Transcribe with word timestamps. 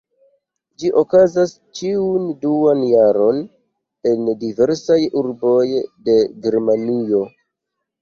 Ĝi 0.83 0.87
okazas 1.01 1.53
ĉiun 1.81 2.25
duan 2.47 2.81
jaron 2.93 3.43
en 4.15 4.35
diversaj 4.47 5.01
urboj 5.25 5.65
de 6.11 6.21
Germanujo. 6.49 7.27